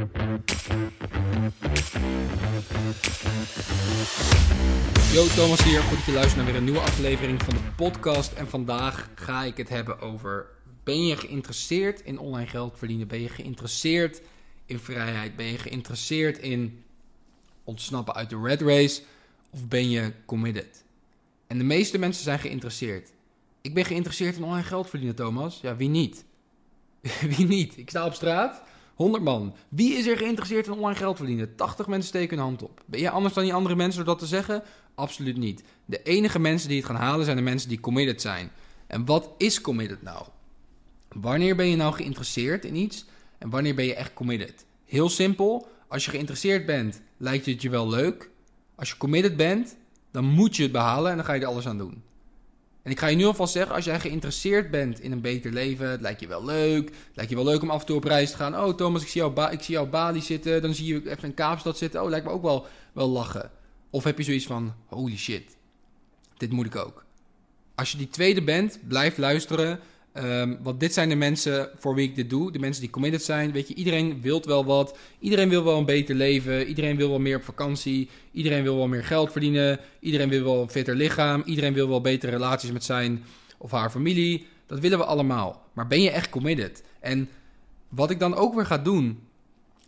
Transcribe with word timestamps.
Yo, 0.00 0.06
Thomas 5.26 5.64
hier. 5.64 5.80
Goed 5.80 5.96
dat 5.96 6.06
je 6.06 6.12
luistert 6.12 6.36
naar 6.36 6.44
weer 6.44 6.56
een 6.56 6.64
nieuwe 6.64 6.80
aflevering 6.80 7.42
van 7.42 7.54
de 7.54 7.60
podcast. 7.76 8.32
En 8.32 8.48
vandaag 8.48 9.10
ga 9.14 9.42
ik 9.42 9.56
het 9.56 9.68
hebben 9.68 10.00
over... 10.00 10.46
Ben 10.84 11.06
je 11.06 11.16
geïnteresseerd 11.16 12.00
in 12.00 12.18
online 12.18 12.46
geld 12.46 12.78
verdienen? 12.78 13.08
Ben 13.08 13.20
je 13.20 13.28
geïnteresseerd 13.28 14.20
in 14.66 14.78
vrijheid? 14.78 15.36
Ben 15.36 15.46
je 15.46 15.58
geïnteresseerd 15.58 16.38
in 16.38 16.84
ontsnappen 17.64 18.14
uit 18.14 18.30
de 18.30 18.40
red 18.42 18.60
race? 18.60 19.02
Of 19.50 19.68
ben 19.68 19.90
je 19.90 20.12
committed? 20.24 20.84
En 21.46 21.58
de 21.58 21.64
meeste 21.64 21.98
mensen 21.98 22.22
zijn 22.22 22.38
geïnteresseerd. 22.38 23.12
Ik 23.60 23.74
ben 23.74 23.84
geïnteresseerd 23.84 24.36
in 24.36 24.44
online 24.44 24.66
geld 24.66 24.88
verdienen, 24.88 25.16
Thomas. 25.16 25.60
Ja, 25.62 25.76
wie 25.76 25.88
niet? 25.88 26.24
wie 27.36 27.46
niet? 27.46 27.78
Ik 27.78 27.88
sta 27.88 28.06
op 28.06 28.14
straat, 28.14 28.62
100 28.94 29.22
man. 29.22 29.54
Wie 29.68 29.94
is 29.94 30.06
er 30.06 30.16
geïnteresseerd 30.16 30.66
in 30.66 30.72
online 30.72 30.94
geld 30.94 31.16
verdienen? 31.16 31.54
80 31.56 31.86
mensen 31.86 32.08
steken 32.08 32.36
hun 32.36 32.46
hand 32.46 32.62
op. 32.62 32.82
Ben 32.86 33.00
je 33.00 33.10
anders 33.10 33.34
dan 33.34 33.44
die 33.44 33.54
andere 33.54 33.76
mensen 33.76 34.04
door 34.04 34.14
dat 34.14 34.18
te 34.18 34.34
zeggen? 34.34 34.62
Absoluut 34.94 35.36
niet. 35.36 35.62
De 35.84 36.02
enige 36.02 36.38
mensen 36.38 36.68
die 36.68 36.76
het 36.76 36.86
gaan 36.86 36.96
halen 36.96 37.24
zijn 37.24 37.36
de 37.36 37.42
mensen 37.42 37.68
die 37.68 37.80
committed 37.80 38.20
zijn. 38.20 38.50
En 38.86 39.04
wat 39.04 39.30
is 39.36 39.60
committed 39.60 40.02
nou? 40.02 40.26
Wanneer 41.08 41.56
ben 41.56 41.66
je 41.66 41.76
nou 41.76 41.94
geïnteresseerd 41.94 42.64
in 42.64 42.76
iets 42.76 43.04
en 43.38 43.50
wanneer 43.50 43.74
ben 43.74 43.84
je 43.84 43.94
echt 43.94 44.14
committed? 44.14 44.66
Heel 44.84 45.08
simpel. 45.08 45.68
Als 45.88 46.04
je 46.04 46.10
geïnteresseerd 46.10 46.66
bent, 46.66 47.00
lijkt 47.16 47.46
het 47.46 47.62
je 47.62 47.70
wel 47.70 47.88
leuk. 47.88 48.30
Als 48.74 48.90
je 48.90 48.96
committed 48.96 49.36
bent, 49.36 49.76
dan 50.10 50.24
moet 50.24 50.56
je 50.56 50.62
het 50.62 50.72
behalen 50.72 51.10
en 51.10 51.16
dan 51.16 51.26
ga 51.26 51.32
je 51.32 51.40
er 51.40 51.46
alles 51.46 51.66
aan 51.66 51.78
doen. 51.78 52.02
En 52.90 52.96
ik 52.96 53.02
ga 53.02 53.08
je 53.08 53.16
nu 53.16 53.24
alvast 53.24 53.52
zeggen, 53.52 53.74
als 53.74 53.84
jij 53.84 54.00
geïnteresseerd 54.00 54.70
bent 54.70 55.00
in 55.00 55.12
een 55.12 55.20
beter 55.20 55.52
leven, 55.52 55.90
het 55.90 56.00
lijkt 56.00 56.20
je 56.20 56.26
wel 56.26 56.44
leuk, 56.44 56.90
lijkt 57.14 57.30
je 57.30 57.36
wel 57.36 57.44
leuk 57.44 57.62
om 57.62 57.70
af 57.70 57.80
en 57.80 57.86
toe 57.86 57.96
op 57.96 58.04
reis 58.04 58.30
te 58.30 58.36
gaan. 58.36 58.56
Oh 58.56 58.76
Thomas, 58.76 59.02
ik 59.02 59.08
zie 59.08 59.20
jou, 59.20 59.32
ba 59.32 59.50
ik 59.50 59.62
zie 59.62 59.86
Bali 59.86 60.20
zitten, 60.20 60.62
dan 60.62 60.74
zie 60.74 60.86
je 60.86 61.10
even 61.10 61.24
een 61.24 61.34
Kaapstad 61.34 61.78
zitten. 61.78 62.02
Oh, 62.02 62.08
lijkt 62.08 62.26
me 62.26 62.32
ook 62.32 62.42
wel, 62.42 62.66
wel 62.92 63.08
lachen. 63.08 63.50
Of 63.90 64.04
heb 64.04 64.18
je 64.18 64.24
zoiets 64.24 64.46
van, 64.46 64.74
holy 64.86 65.16
shit, 65.16 65.56
dit 66.36 66.50
moet 66.52 66.66
ik 66.66 66.76
ook. 66.76 67.04
Als 67.74 67.92
je 67.92 67.98
die 67.98 68.08
tweede 68.08 68.42
bent, 68.42 68.78
blijf 68.88 69.16
luisteren. 69.16 69.80
Um, 70.14 70.58
want 70.62 70.80
dit 70.80 70.94
zijn 70.94 71.08
de 71.08 71.14
mensen 71.14 71.70
voor 71.76 71.94
wie 71.94 72.08
ik 72.08 72.14
dit 72.14 72.30
doe. 72.30 72.52
De 72.52 72.58
mensen 72.58 72.82
die 72.82 72.90
committed 72.90 73.22
zijn. 73.22 73.52
Weet 73.52 73.68
je, 73.68 73.74
iedereen 73.74 74.20
wil 74.20 74.42
wel 74.44 74.64
wat. 74.64 74.98
Iedereen 75.18 75.48
wil 75.48 75.64
wel 75.64 75.78
een 75.78 75.84
beter 75.84 76.14
leven. 76.14 76.66
Iedereen 76.66 76.96
wil 76.96 77.08
wel 77.08 77.18
meer 77.18 77.36
op 77.36 77.42
vakantie. 77.42 78.08
Iedereen 78.32 78.62
wil 78.62 78.76
wel 78.76 78.88
meer 78.88 79.04
geld 79.04 79.32
verdienen. 79.32 79.80
Iedereen 80.00 80.28
wil 80.28 80.44
wel 80.44 80.62
een 80.62 80.70
fitter 80.70 80.94
lichaam. 80.94 81.42
Iedereen 81.44 81.72
wil 81.72 81.88
wel 81.88 82.00
betere 82.00 82.32
relaties 82.32 82.72
met 82.72 82.84
zijn 82.84 83.24
of 83.58 83.70
haar 83.70 83.90
familie. 83.90 84.46
Dat 84.66 84.80
willen 84.80 84.98
we 84.98 85.04
allemaal. 85.04 85.62
Maar 85.72 85.86
ben 85.86 86.02
je 86.02 86.10
echt 86.10 86.30
committed? 86.30 86.82
En 87.00 87.28
wat 87.88 88.10
ik 88.10 88.18
dan 88.18 88.34
ook 88.34 88.54
weer 88.54 88.66
ga 88.66 88.78
doen, 88.78 89.18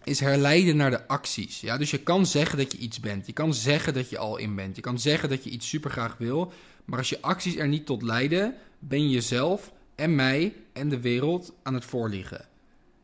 is 0.04 0.20
herleiden 0.20 0.76
naar 0.76 0.90
de 0.90 1.08
acties. 1.08 1.60
Ja, 1.60 1.78
dus 1.78 1.90
je 1.90 1.98
kan 1.98 2.26
zeggen 2.26 2.58
dat 2.58 2.72
je 2.72 2.78
iets 2.78 3.00
bent. 3.00 3.26
Je 3.26 3.32
kan 3.32 3.54
zeggen 3.54 3.94
dat 3.94 4.10
je 4.10 4.18
al 4.18 4.36
in 4.36 4.54
bent. 4.54 4.76
Je 4.76 4.82
kan 4.82 4.98
zeggen 4.98 5.28
dat 5.28 5.44
je 5.44 5.50
iets 5.50 5.68
super 5.68 5.90
graag 5.90 6.16
wil. 6.18 6.52
Maar 6.84 6.98
als 6.98 7.08
je 7.08 7.20
acties 7.20 7.56
er 7.56 7.68
niet 7.68 7.86
tot 7.86 8.02
leiden, 8.02 8.54
ben 8.78 9.02
je 9.02 9.08
jezelf 9.08 9.72
en 10.02 10.14
mij 10.14 10.54
en 10.72 10.88
de 10.88 11.00
wereld 11.00 11.54
aan 11.62 11.74
het 11.74 11.84
voorliegen. 11.84 12.48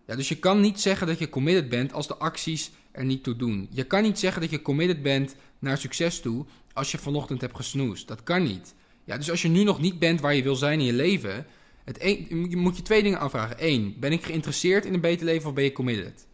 Ja, 0.07 0.17
dus 0.17 0.29
je 0.29 0.39
kan 0.39 0.61
niet 0.61 0.81
zeggen 0.81 1.07
dat 1.07 1.19
je 1.19 1.29
committed 1.29 1.69
bent 1.69 1.93
als 1.93 2.07
de 2.07 2.17
acties 2.17 2.71
er 2.91 3.05
niet 3.05 3.23
toe 3.23 3.37
doen. 3.37 3.69
Je 3.71 3.85
kan 3.85 4.03
niet 4.03 4.19
zeggen 4.19 4.41
dat 4.41 4.51
je 4.51 4.63
committed 4.63 5.03
bent 5.03 5.37
naar 5.59 5.79
succes 5.79 6.21
toe 6.21 6.47
als 6.73 6.91
je 6.91 6.99
vanochtend 6.99 7.41
hebt 7.41 7.57
gesnoest. 7.57 8.09
Dat 8.09 8.23
kan 8.23 8.43
niet. 8.43 8.75
Ja, 9.05 9.17
dus 9.17 9.31
als 9.31 9.43
je 9.43 9.49
nu 9.49 9.65
nog 9.65 9.81
niet 9.81 9.99
bent 9.99 10.21
waar 10.21 10.35
je 10.35 10.43
wil 10.43 10.57
zijn 10.57 10.79
in 10.79 10.87
je 10.87 10.93
leven, 10.93 11.47
het 11.85 12.31
moet 12.55 12.77
je 12.77 12.83
twee 12.83 13.03
dingen 13.03 13.19
afvragen. 13.19 13.57
Eén, 13.59 13.97
ben 14.01 14.13
ik 14.13 14.25
geïnteresseerd 14.25 14.85
in 14.85 14.95
een 14.95 15.01
beter 15.01 15.27
leven 15.27 15.49
of 15.49 15.55
ben 15.55 15.65
je 15.65 15.73
committed? 15.73 16.27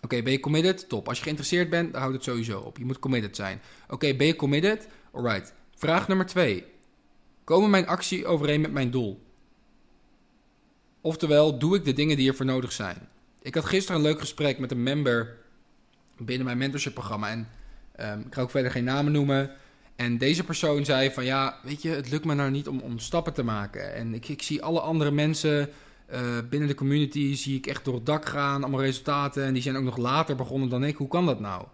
Oké, 0.00 0.22
ben 0.22 0.32
je 0.32 0.40
committed? 0.40 0.88
Top. 0.88 1.08
Als 1.08 1.16
je 1.16 1.22
geïnteresseerd 1.22 1.70
bent, 1.70 1.92
dan 1.92 2.00
houdt 2.00 2.16
het 2.16 2.24
sowieso 2.24 2.60
op. 2.60 2.78
Je 2.78 2.84
moet 2.84 2.98
committed 2.98 3.36
zijn. 3.36 3.60
Oké, 3.88 4.14
ben 4.14 4.26
je 4.26 4.36
committed? 4.36 4.88
Alright. 5.12 5.54
Vraag 5.74 6.08
nummer 6.08 6.26
twee. 6.26 6.64
Komen 7.44 7.70
mijn 7.70 7.86
actie 7.86 8.26
overeen 8.26 8.60
met 8.60 8.72
mijn 8.72 8.90
doel? 8.90 9.25
Oftewel, 11.06 11.58
doe 11.58 11.76
ik 11.76 11.84
de 11.84 11.92
dingen 11.92 12.16
die 12.16 12.28
ervoor 12.28 12.46
nodig 12.46 12.72
zijn? 12.72 13.08
Ik 13.42 13.54
had 13.54 13.64
gisteren 13.64 13.96
een 13.96 14.06
leuk 14.06 14.20
gesprek 14.20 14.58
met 14.58 14.70
een 14.70 14.82
member 14.82 15.36
binnen 16.18 16.46
mijn 16.46 16.58
mentorship 16.58 16.94
programma. 16.94 17.30
En 17.30 17.48
um, 18.00 18.20
ik 18.26 18.34
ga 18.34 18.40
ook 18.40 18.50
verder 18.50 18.70
geen 18.70 18.84
namen 18.84 19.12
noemen. 19.12 19.50
En 19.96 20.18
deze 20.18 20.44
persoon 20.44 20.84
zei 20.84 21.10
van 21.10 21.24
ja, 21.24 21.58
weet 21.62 21.82
je, 21.82 21.88
het 21.88 22.10
lukt 22.10 22.24
me 22.24 22.34
nou 22.34 22.50
niet 22.50 22.68
om, 22.68 22.98
stappen 22.98 23.32
te 23.32 23.42
maken. 23.42 23.94
En 23.94 24.14
ik, 24.14 24.28
ik 24.28 24.42
zie 24.42 24.62
alle 24.62 24.80
andere 24.80 25.10
mensen 25.10 25.68
uh, 26.12 26.20
binnen 26.50 26.68
de 26.68 26.74
community, 26.74 27.34
zie 27.34 27.56
ik 27.56 27.66
echt 27.66 27.84
door 27.84 27.94
het 27.94 28.06
dak 28.06 28.26
gaan, 28.26 28.62
allemaal 28.62 28.82
resultaten. 28.82 29.44
En 29.44 29.52
die 29.52 29.62
zijn 29.62 29.76
ook 29.76 29.84
nog 29.84 29.96
later 29.96 30.36
begonnen 30.36 30.68
dan 30.68 30.84
ik. 30.84 30.96
Hoe 30.96 31.08
kan 31.08 31.26
dat 31.26 31.40
nou? 31.40 31.66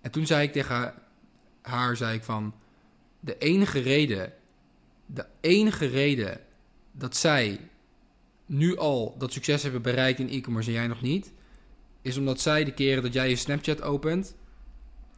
En 0.00 0.10
toen 0.10 0.26
zei 0.26 0.46
ik 0.46 0.52
tegen 0.52 0.94
haar, 1.62 1.96
zei 1.96 2.16
ik 2.16 2.24
van, 2.24 2.54
de 3.20 3.38
enige 3.38 3.80
reden, 3.80 4.32
de 5.06 5.26
enige 5.40 5.86
reden 5.86 6.40
dat 6.92 7.16
zij 7.16 7.60
nu 8.46 8.76
al 8.76 9.14
dat 9.18 9.32
succes 9.32 9.62
hebben 9.62 9.82
bereikt 9.82 10.18
in 10.18 10.28
e-commerce 10.28 10.68
en 10.68 10.74
jij 10.74 10.86
nog 10.86 11.02
niet, 11.02 11.32
is 12.02 12.16
omdat 12.16 12.40
zij 12.40 12.64
de 12.64 12.72
keren 12.72 13.02
dat 13.02 13.12
jij 13.12 13.28
je 13.28 13.36
Snapchat 13.36 13.82
opent, 13.82 14.34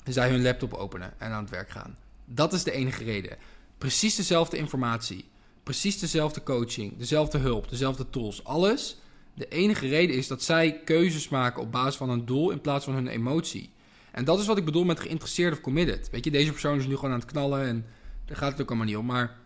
zij 0.04 0.30
hun 0.30 0.42
laptop 0.42 0.74
openen 0.74 1.14
en 1.18 1.30
aan 1.30 1.42
het 1.42 1.50
werk 1.50 1.70
gaan. 1.70 1.96
Dat 2.24 2.52
is 2.52 2.62
de 2.62 2.72
enige 2.72 3.04
reden. 3.04 3.36
Precies 3.78 4.14
dezelfde 4.14 4.56
informatie, 4.56 5.24
precies 5.62 5.98
dezelfde 5.98 6.42
coaching, 6.42 6.98
dezelfde 6.98 7.38
hulp, 7.38 7.68
dezelfde 7.68 8.10
tools, 8.10 8.44
alles. 8.44 8.98
De 9.34 9.48
enige 9.48 9.88
reden 9.88 10.16
is 10.16 10.26
dat 10.26 10.42
zij 10.42 10.80
keuzes 10.84 11.28
maken 11.28 11.62
op 11.62 11.72
basis 11.72 11.96
van 11.96 12.10
een 12.10 12.26
doel 12.26 12.50
in 12.50 12.60
plaats 12.60 12.84
van 12.84 12.94
hun 12.94 13.06
emotie. 13.06 13.70
En 14.12 14.24
dat 14.24 14.40
is 14.40 14.46
wat 14.46 14.58
ik 14.58 14.64
bedoel 14.64 14.84
met 14.84 15.00
geïnteresseerd 15.00 15.52
of 15.52 15.60
committed. 15.60 16.10
Weet 16.10 16.24
je, 16.24 16.30
deze 16.30 16.50
persoon 16.50 16.78
is 16.78 16.86
nu 16.86 16.94
gewoon 16.94 17.10
aan 17.10 17.20
het 17.20 17.30
knallen 17.30 17.66
en 17.66 17.86
daar 18.24 18.36
gaat 18.36 18.52
het 18.52 18.60
ook 18.60 18.68
allemaal 18.68 18.86
niet 18.86 18.96
om. 18.96 19.06
Maar 19.06 19.36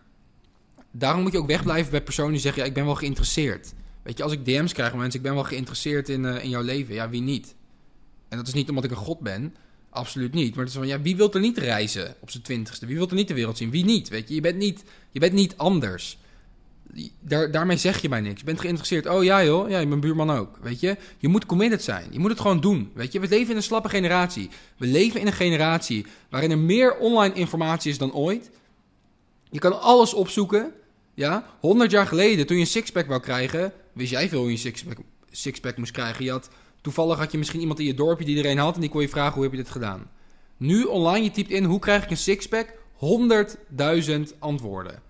daarom 0.91 1.23
moet 1.23 1.33
je 1.33 1.39
ook 1.39 1.47
wegblijven 1.47 1.91
bij 1.91 2.03
personen 2.03 2.33
die 2.33 2.41
zeggen: 2.41 2.63
ja, 2.63 2.69
ik 2.69 2.75
ben 2.75 2.85
wel 2.85 2.95
geïnteresseerd. 2.95 3.73
Weet 4.03 4.17
je, 4.17 4.23
als 4.23 4.33
ik 4.33 4.45
DM's 4.45 4.73
krijg 4.73 4.91
van 4.91 4.99
mensen, 4.99 5.21
ik 5.21 5.27
ben 5.27 5.35
wel 5.35 5.45
geïnteresseerd 5.45 6.09
in, 6.09 6.25
uh, 6.25 6.45
in 6.45 6.49
jouw 6.49 6.63
leven. 6.63 6.95
Ja, 6.95 7.09
wie 7.09 7.23
niet? 7.23 7.55
En 8.29 8.37
dat 8.37 8.47
is 8.47 8.55
niet 8.55 8.69
omdat 8.69 8.85
ik 8.85 8.91
een 8.91 8.97
god 8.97 9.21
ben. 9.21 9.55
Absoluut 9.91 10.33
niet. 10.33 10.51
Maar 10.51 10.65
het 10.65 10.73
is 10.73 10.79
van, 10.79 10.87
ja, 10.87 11.01
wie 11.01 11.17
wil 11.17 11.33
er 11.33 11.41
niet 11.41 11.59
reizen 11.59 12.15
op 12.21 12.31
zijn 12.31 12.43
twintigste? 12.43 12.87
Wie 12.87 12.97
wil 12.97 13.09
er 13.09 13.15
niet 13.15 13.29
de 13.29 13.35
wereld 13.35 13.57
zien? 13.57 13.71
Wie 13.71 13.85
niet? 13.85 14.09
Weet 14.09 14.29
je, 14.29 14.35
je 14.35 14.41
bent 14.41 14.57
niet, 14.57 14.85
je 15.11 15.21
bent 15.21 15.33
niet 15.33 15.57
anders. 15.57 16.19
Daar, 17.21 17.51
daarmee 17.51 17.77
zeg 17.77 18.03
je 18.03 18.09
mij 18.09 18.21
niks. 18.21 18.41
Je 18.41 18.47
bent 18.47 18.61
geïnteresseerd. 18.61 19.07
Oh 19.07 19.25
ja 19.25 19.45
joh, 19.45 19.71
ja, 19.71 19.87
mijn 19.87 20.01
buurman 20.01 20.31
ook. 20.31 20.59
Weet 20.63 20.81
je, 20.81 20.97
je 21.19 21.29
moet 21.29 21.47
committed 21.47 21.83
zijn. 21.83 22.07
Je 22.11 22.19
moet 22.19 22.31
het 22.31 22.41
gewoon 22.41 22.61
doen. 22.61 22.91
Weet 22.95 23.13
je, 23.13 23.21
we 23.21 23.29
leven 23.29 23.51
in 23.51 23.57
een 23.57 23.63
slappe 23.63 23.89
generatie. 23.89 24.51
We 24.77 24.87
leven 24.87 25.21
in 25.21 25.27
een 25.27 25.33
generatie 25.33 26.07
waarin 26.31 26.51
er 26.51 26.59
meer 26.59 26.97
online 26.97 27.35
informatie 27.35 27.91
is 27.91 27.99
dan 27.99 28.13
ooit. 28.13 28.51
Je 29.51 29.59
kan 29.59 29.81
alles 29.81 30.15
opzoeken. 30.15 30.73
Ja, 31.15 31.45
100 31.61 31.91
jaar 31.91 32.07
geleden, 32.07 32.47
toen 32.47 32.57
je 32.57 32.63
een 32.63 32.69
sixpack 32.69 33.07
wou 33.07 33.21
krijgen, 33.21 33.73
wist 33.93 34.11
jij 34.11 34.29
veel 34.29 34.39
hoe 34.39 34.49
je 34.49 34.55
een 34.55 34.61
sixpack, 34.61 34.99
sixpack 35.31 35.77
moest 35.77 35.93
krijgen. 35.93 36.25
Je 36.25 36.41
toevallig 36.81 37.19
had 37.19 37.33
je 37.33 37.39
misschien 37.39 37.61
iemand 37.61 37.79
in 37.79 37.85
je 37.85 37.95
dorpje 37.95 38.25
die 38.25 38.37
iedereen 38.37 38.59
had 38.59 38.75
en 38.75 38.81
die 38.81 38.91
kon 38.91 39.01
je 39.01 39.09
vragen 39.09 39.35
hoe 39.35 39.43
heb 39.43 39.53
je 39.53 39.59
dit 39.59 39.71
gedaan. 39.71 40.11
Nu 40.57 40.85
online, 40.85 41.25
je 41.25 41.31
typt 41.31 41.51
in 41.51 41.65
hoe 41.65 41.79
krijg 41.79 42.05
ik 42.05 42.11
een 42.11 42.17
sixpack, 42.17 42.75
100.000 44.09 44.39
antwoorden. 44.39 45.03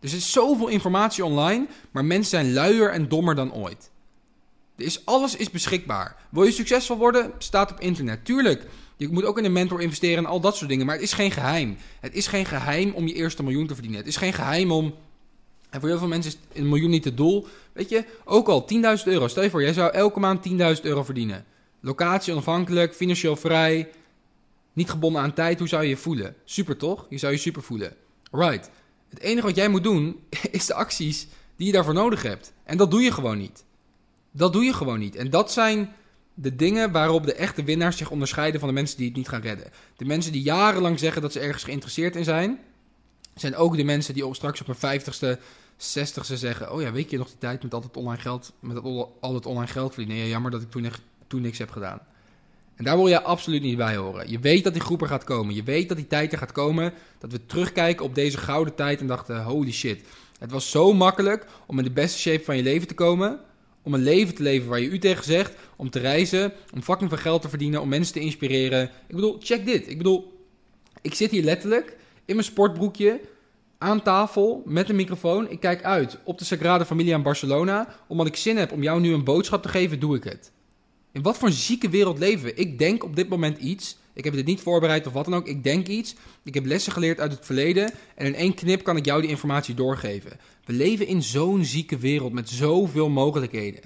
Dus 0.00 0.10
er 0.10 0.16
is 0.16 0.32
zoveel 0.32 0.68
informatie 0.68 1.24
online, 1.24 1.66
maar 1.90 2.04
mensen 2.04 2.30
zijn 2.30 2.52
luier 2.52 2.90
en 2.90 3.08
dommer 3.08 3.34
dan 3.34 3.52
ooit. 3.52 3.90
Is, 4.78 5.06
alles 5.06 5.36
is 5.36 5.50
beschikbaar. 5.50 6.16
Wil 6.30 6.42
je 6.42 6.52
succesvol 6.52 6.96
worden? 6.96 7.32
Staat 7.38 7.70
op 7.70 7.80
internet. 7.80 8.24
Tuurlijk, 8.24 8.66
je 8.96 9.08
moet 9.08 9.24
ook 9.24 9.38
in 9.38 9.44
een 9.44 9.52
mentor 9.52 9.80
investeren 9.80 10.24
en 10.24 10.30
al 10.30 10.40
dat 10.40 10.56
soort 10.56 10.70
dingen. 10.70 10.86
Maar 10.86 10.94
het 10.94 11.04
is 11.04 11.12
geen 11.12 11.30
geheim. 11.30 11.76
Het 12.00 12.14
is 12.14 12.26
geen 12.26 12.46
geheim 12.46 12.92
om 12.94 13.06
je 13.06 13.14
eerste 13.14 13.42
miljoen 13.42 13.66
te 13.66 13.72
verdienen. 13.74 14.00
Het 14.00 14.08
is 14.08 14.16
geen 14.16 14.32
geheim 14.32 14.72
om. 14.72 14.94
En 15.70 15.80
voor 15.80 15.88
heel 15.88 15.98
veel 15.98 16.08
mensen 16.08 16.32
is 16.32 16.60
een 16.60 16.68
miljoen 16.68 16.90
niet 16.90 17.04
het 17.04 17.16
doel. 17.16 17.46
Weet 17.72 17.88
je, 17.88 18.04
ook 18.24 18.48
al 18.48 18.66
10.000 18.98 19.04
euro. 19.04 19.28
Stel 19.28 19.42
je 19.42 19.50
voor, 19.50 19.62
jij 19.62 19.72
zou 19.72 19.92
elke 19.92 20.20
maand 20.20 20.48
10.000 20.48 20.82
euro 20.82 21.02
verdienen. 21.02 21.44
Locatie 21.80 22.32
onafhankelijk, 22.32 22.94
financieel 22.94 23.36
vrij. 23.36 23.90
Niet 24.72 24.90
gebonden 24.90 25.22
aan 25.22 25.34
tijd. 25.34 25.58
Hoe 25.58 25.68
zou 25.68 25.82
je 25.82 25.88
je 25.88 25.96
voelen? 25.96 26.36
Super 26.44 26.76
toch? 26.76 27.06
Je 27.08 27.18
zou 27.18 27.32
je 27.32 27.38
super 27.38 27.62
voelen. 27.62 27.96
Right. 28.30 28.70
Het 29.08 29.20
enige 29.20 29.46
wat 29.46 29.56
jij 29.56 29.68
moet 29.68 29.82
doen 29.82 30.20
is 30.50 30.66
de 30.66 30.74
acties 30.74 31.26
die 31.56 31.66
je 31.66 31.72
daarvoor 31.72 31.94
nodig 31.94 32.22
hebt. 32.22 32.52
En 32.64 32.76
dat 32.76 32.90
doe 32.90 33.00
je 33.00 33.12
gewoon 33.12 33.38
niet. 33.38 33.64
Dat 34.30 34.52
doe 34.52 34.64
je 34.64 34.72
gewoon 34.72 34.98
niet. 34.98 35.16
En 35.16 35.30
dat 35.30 35.52
zijn 35.52 35.92
de 36.34 36.56
dingen 36.56 36.92
waarop 36.92 37.26
de 37.26 37.34
echte 37.34 37.64
winnaars 37.64 37.96
zich 37.96 38.10
onderscheiden 38.10 38.60
van 38.60 38.68
de 38.68 38.74
mensen 38.74 38.96
die 38.96 39.06
het 39.06 39.16
niet 39.16 39.28
gaan 39.28 39.40
redden. 39.40 39.70
De 39.96 40.04
mensen 40.04 40.32
die 40.32 40.42
jarenlang 40.42 40.98
zeggen 40.98 41.22
dat 41.22 41.32
ze 41.32 41.40
ergens 41.40 41.64
geïnteresseerd 41.64 42.16
in 42.16 42.24
zijn, 42.24 42.58
zijn 43.34 43.56
ook 43.56 43.76
de 43.76 43.84
mensen 43.84 44.14
die 44.14 44.34
straks 44.34 44.60
op 44.60 44.66
hun 44.66 44.76
vijftigste, 44.76 45.38
zestigste 45.76 46.36
zeggen: 46.36 46.72
Oh 46.72 46.80
ja, 46.80 46.92
weet 46.92 47.10
je 47.10 47.18
nog 47.18 47.26
die 47.26 47.38
tijd 47.38 47.62
met 47.62 47.74
altijd 47.74 47.96
online 47.96 48.22
geld, 48.22 48.52
met 48.60 48.82
al 49.20 49.34
het 49.34 49.46
online 49.46 49.72
geld 49.72 49.94
verdienen? 49.94 50.24
Ja, 50.24 50.30
jammer 50.30 50.50
dat 50.50 50.62
ik 50.62 50.70
toen, 50.70 50.86
toen 51.26 51.40
niks 51.40 51.58
heb 51.58 51.70
gedaan. 51.70 52.00
En 52.74 52.84
daar 52.84 52.96
wil 52.96 53.08
je 53.08 53.22
absoluut 53.22 53.62
niet 53.62 53.76
bij 53.76 53.96
horen. 53.96 54.30
Je 54.30 54.38
weet 54.38 54.64
dat 54.64 54.72
die 54.72 54.82
groep 54.82 55.02
er 55.02 55.08
gaat 55.08 55.24
komen. 55.24 55.54
Je 55.54 55.62
weet 55.62 55.88
dat 55.88 55.96
die 55.96 56.06
tijd 56.06 56.32
er 56.32 56.38
gaat 56.38 56.52
komen. 56.52 56.92
Dat 57.18 57.32
we 57.32 57.46
terugkijken 57.46 58.04
op 58.04 58.14
deze 58.14 58.38
gouden 58.38 58.74
tijd 58.74 59.00
en 59.00 59.06
dachten: 59.06 59.42
holy 59.42 59.72
shit. 59.72 60.04
Het 60.38 60.50
was 60.50 60.70
zo 60.70 60.92
makkelijk 60.92 61.46
om 61.66 61.78
in 61.78 61.84
de 61.84 61.90
beste 61.90 62.18
shape 62.18 62.44
van 62.44 62.56
je 62.56 62.62
leven 62.62 62.88
te 62.88 62.94
komen 62.94 63.40
om 63.82 63.94
een 63.94 64.02
leven 64.02 64.34
te 64.34 64.42
leven 64.42 64.68
waar 64.68 64.80
je 64.80 64.88
u 64.88 64.98
tegen 64.98 65.24
zegt, 65.24 65.54
om 65.76 65.90
te 65.90 65.98
reizen, 65.98 66.52
om 66.74 66.82
fucking 66.82 67.10
veel 67.10 67.18
geld 67.18 67.42
te 67.42 67.48
verdienen, 67.48 67.80
om 67.80 67.88
mensen 67.88 68.14
te 68.14 68.20
inspireren. 68.20 68.90
Ik 69.06 69.14
bedoel, 69.14 69.36
check 69.40 69.66
dit. 69.66 69.88
Ik 69.88 69.96
bedoel, 69.98 70.46
ik 71.02 71.14
zit 71.14 71.30
hier 71.30 71.42
letterlijk 71.42 71.96
in 72.24 72.34
mijn 72.34 72.46
sportbroekje 72.46 73.20
aan 73.78 74.02
tafel 74.02 74.62
met 74.66 74.88
een 74.88 74.96
microfoon. 74.96 75.50
Ik 75.50 75.60
kijk 75.60 75.82
uit 75.82 76.18
op 76.24 76.38
de 76.38 76.44
Sagrada 76.44 76.84
Familia 76.84 77.16
in 77.16 77.22
Barcelona. 77.22 77.94
Omdat 78.06 78.26
ik 78.26 78.36
zin 78.36 78.56
heb 78.56 78.72
om 78.72 78.82
jou 78.82 79.00
nu 79.00 79.12
een 79.12 79.24
boodschap 79.24 79.62
te 79.62 79.68
geven, 79.68 80.00
doe 80.00 80.16
ik 80.16 80.24
het. 80.24 80.52
In 81.12 81.22
wat 81.22 81.38
voor 81.38 81.48
een 81.48 81.54
zieke 81.54 81.88
wereld 81.88 82.18
leven 82.18 82.44
we? 82.44 82.54
Ik 82.54 82.78
denk 82.78 83.04
op 83.04 83.16
dit 83.16 83.28
moment 83.28 83.58
iets. 83.58 83.98
Ik 84.18 84.24
heb 84.24 84.32
dit 84.34 84.46
niet 84.46 84.60
voorbereid 84.60 85.06
of 85.06 85.12
wat 85.12 85.24
dan 85.24 85.34
ook. 85.34 85.46
Ik 85.46 85.62
denk 85.62 85.86
iets. 85.86 86.14
Ik 86.44 86.54
heb 86.54 86.66
lessen 86.66 86.92
geleerd 86.92 87.20
uit 87.20 87.32
het 87.32 87.44
verleden. 87.44 87.90
En 88.14 88.26
in 88.26 88.34
één 88.34 88.54
knip 88.54 88.82
kan 88.82 88.96
ik 88.96 89.04
jou 89.04 89.20
die 89.20 89.30
informatie 89.30 89.74
doorgeven. 89.74 90.38
We 90.64 90.72
leven 90.72 91.06
in 91.06 91.22
zo'n 91.22 91.64
zieke 91.64 91.98
wereld 91.98 92.32
met 92.32 92.48
zoveel 92.48 93.08
mogelijkheden. 93.08 93.82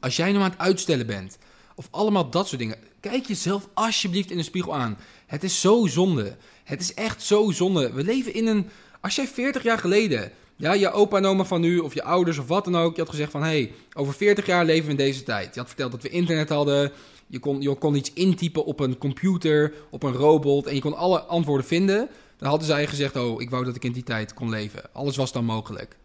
Als 0.00 0.16
jij 0.16 0.32
nou 0.32 0.44
aan 0.44 0.50
het 0.50 0.58
uitstellen 0.58 1.06
bent, 1.06 1.38
of 1.74 1.88
allemaal 1.90 2.30
dat 2.30 2.48
soort 2.48 2.60
dingen, 2.60 2.76
kijk 3.00 3.26
jezelf 3.26 3.68
alsjeblieft 3.74 4.30
in 4.30 4.36
de 4.36 4.42
spiegel 4.42 4.74
aan. 4.74 4.98
Het 5.26 5.42
is 5.42 5.60
zo 5.60 5.86
zonde. 5.86 6.36
Het 6.64 6.80
is 6.80 6.94
echt 6.94 7.22
zo 7.22 7.50
zonde. 7.50 7.92
We 7.92 8.04
leven 8.04 8.34
in 8.34 8.46
een. 8.46 8.68
Als 9.00 9.14
jij 9.14 9.26
40 9.26 9.62
jaar 9.62 9.78
geleden, 9.78 10.32
ja, 10.56 10.72
je 10.72 10.90
opa 10.92 11.16
en 11.16 11.26
oma 11.26 11.44
van 11.44 11.60
nu, 11.60 11.78
of 11.78 11.94
je 11.94 12.02
ouders 12.02 12.38
of 12.38 12.46
wat 12.46 12.64
dan 12.64 12.76
ook, 12.76 12.94
je 12.94 13.00
had 13.00 13.10
gezegd 13.10 13.30
van 13.30 13.42
hé, 13.42 13.48
hey, 13.48 13.72
over 13.92 14.14
40 14.14 14.46
jaar 14.46 14.64
leven 14.64 14.84
we 14.84 14.90
in 14.90 14.96
deze 14.96 15.22
tijd. 15.22 15.54
Je 15.54 15.60
had 15.60 15.68
verteld 15.68 15.92
dat 15.92 16.02
we 16.02 16.08
internet 16.08 16.48
hadden. 16.48 16.92
Je 17.30 17.38
kon, 17.38 17.60
je 17.60 17.74
kon 17.74 17.94
iets 17.94 18.12
intypen 18.12 18.64
op 18.64 18.80
een 18.80 18.98
computer, 18.98 19.74
op 19.90 20.02
een 20.02 20.12
robot 20.12 20.66
en 20.66 20.74
je 20.74 20.80
kon 20.80 20.96
alle 20.96 21.20
antwoorden 21.20 21.66
vinden. 21.66 22.08
Dan 22.36 22.48
hadden 22.48 22.66
zij 22.66 22.86
gezegd: 22.86 23.16
Oh, 23.16 23.40
ik 23.40 23.50
wou 23.50 23.64
dat 23.64 23.76
ik 23.76 23.84
in 23.84 23.92
die 23.92 24.02
tijd 24.02 24.34
kon 24.34 24.50
leven. 24.50 24.82
Alles 24.92 25.16
was 25.16 25.32
dan 25.32 25.44
mogelijk. 25.44 25.96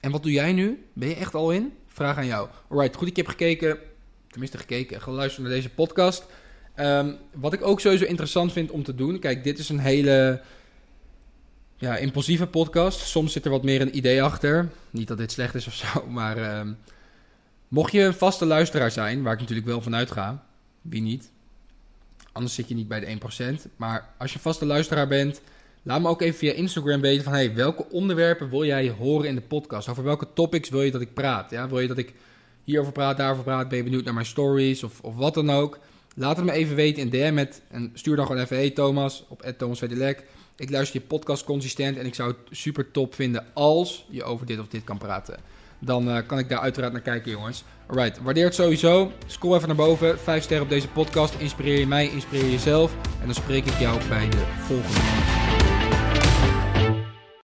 En 0.00 0.10
wat 0.10 0.22
doe 0.22 0.32
jij 0.32 0.52
nu? 0.52 0.84
Ben 0.92 1.08
je 1.08 1.14
echt 1.14 1.34
al 1.34 1.50
in? 1.50 1.72
Vraag 1.86 2.16
aan 2.16 2.26
jou. 2.26 2.48
Alright, 2.68 2.96
goed, 2.96 3.08
ik 3.08 3.16
heb 3.16 3.26
gekeken, 3.26 3.78
tenminste 4.28 4.58
gekeken, 4.58 5.00
geluisterd 5.00 5.46
naar 5.46 5.54
deze 5.54 5.70
podcast. 5.70 6.26
Um, 6.76 7.16
wat 7.34 7.52
ik 7.52 7.62
ook 7.62 7.80
sowieso 7.80 8.04
interessant 8.04 8.52
vind 8.52 8.70
om 8.70 8.82
te 8.82 8.94
doen. 8.94 9.18
Kijk, 9.18 9.44
dit 9.44 9.58
is 9.58 9.68
een 9.68 9.78
hele 9.78 10.42
ja, 11.76 11.96
impulsieve 11.96 12.46
podcast. 12.46 13.00
Soms 13.00 13.32
zit 13.32 13.44
er 13.44 13.50
wat 13.50 13.62
meer 13.62 13.80
een 13.80 13.96
idee 13.96 14.22
achter. 14.22 14.68
Niet 14.90 15.08
dat 15.08 15.18
dit 15.18 15.32
slecht 15.32 15.54
is 15.54 15.66
of 15.66 15.74
zo, 15.74 16.06
maar 16.18 16.58
um, 16.58 16.76
mocht 17.68 17.92
je 17.92 18.00
een 18.00 18.14
vaste 18.14 18.46
luisteraar 18.46 18.90
zijn, 18.90 19.22
waar 19.22 19.32
ik 19.32 19.40
natuurlijk 19.40 19.66
wel 19.66 19.80
van 19.80 19.94
uitga, 19.94 20.44
wie 20.82 21.02
niet? 21.02 21.30
Anders 22.32 22.54
zit 22.54 22.68
je 22.68 22.74
niet 22.74 22.88
bij 22.88 23.00
de 23.00 23.18
1%. 23.66 23.76
Maar 23.76 24.08
als 24.18 24.32
je 24.32 24.38
vaste 24.38 24.66
luisteraar 24.66 25.08
bent, 25.08 25.40
laat 25.82 26.00
me 26.00 26.08
ook 26.08 26.22
even 26.22 26.38
via 26.38 26.52
Instagram 26.52 27.00
weten 27.00 27.24
van 27.24 27.32
hey, 27.32 27.54
welke 27.54 27.90
onderwerpen 27.90 28.50
wil 28.50 28.64
jij 28.64 28.90
horen 28.90 29.28
in 29.28 29.34
de 29.34 29.40
podcast? 29.40 29.88
Over 29.88 30.04
welke 30.04 30.32
topics 30.32 30.68
wil 30.68 30.82
je 30.82 30.90
dat 30.90 31.00
ik 31.00 31.14
praat? 31.14 31.50
Ja, 31.50 31.68
wil 31.68 31.80
je 31.80 31.88
dat 31.88 31.98
ik 31.98 32.14
hierover 32.64 32.92
praat, 32.92 33.16
daarover 33.16 33.44
praat? 33.44 33.68
Ben 33.68 33.78
je 33.78 33.84
benieuwd 33.84 34.04
naar 34.04 34.14
mijn 34.14 34.26
stories 34.26 34.82
of, 34.82 35.00
of 35.00 35.14
wat 35.14 35.34
dan 35.34 35.50
ook? 35.50 35.78
Laat 36.14 36.36
het 36.36 36.44
me 36.44 36.52
even 36.52 36.76
weten 36.76 37.02
in 37.02 37.10
DM 37.10 37.34
met, 37.34 37.62
en 37.68 37.90
stuur 37.94 38.16
dan 38.16 38.26
gewoon 38.26 38.42
even 38.42 38.56
hey 38.56 38.70
Thomas 38.70 39.24
op 39.28 39.42
Thomas 39.56 39.82
Ik 40.56 40.70
luister 40.70 41.00
je 41.00 41.06
podcast 41.06 41.44
consistent 41.44 41.96
en 41.96 42.06
ik 42.06 42.14
zou 42.14 42.28
het 42.28 42.58
super 42.58 42.90
top 42.90 43.14
vinden 43.14 43.46
als 43.54 44.06
je 44.10 44.24
over 44.24 44.46
dit 44.46 44.58
of 44.58 44.68
dit 44.68 44.84
kan 44.84 44.98
praten. 44.98 45.40
Dan 45.78 46.08
uh, 46.08 46.18
kan 46.26 46.38
ik 46.38 46.48
daar 46.48 46.60
uiteraard 46.60 46.92
naar 46.92 47.02
kijken, 47.02 47.30
jongens. 47.30 47.64
Alright, 47.86 48.22
waardeer 48.22 48.44
het 48.44 48.54
sowieso. 48.54 49.12
Scroll 49.26 49.54
even 49.54 49.68
naar 49.68 49.76
boven. 49.76 50.18
5 50.18 50.42
sterren 50.42 50.64
op 50.64 50.70
deze 50.70 50.88
podcast. 50.88 51.34
Inspireer 51.38 51.78
je 51.78 51.86
mij, 51.86 52.08
inspireer 52.08 52.50
jezelf. 52.50 52.92
En 53.20 53.24
dan 53.24 53.34
spreek 53.34 53.66
ik 53.66 53.78
jou 53.78 54.00
bij 54.08 54.28
de 54.28 54.44
volgende. 54.66 55.37